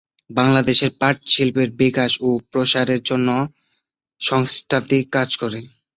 বাংলাদেশে 0.31 0.87
পাট 0.99 1.17
শিল্পের 1.27 1.69
বিকাশ 1.79 2.11
ও 2.21 2.39
প্রসারের 2.51 3.01
জন্য 3.03 3.29
জন্য 3.39 3.53
সংস্থাটি 4.21 4.97
কাজ 5.15 5.29
করে। 5.41 5.59